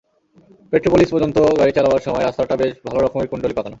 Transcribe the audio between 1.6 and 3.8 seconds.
চালাবার সময়, রাস্তাটা বেশ ভালো রকমের কুণ্ডলী পাকানো।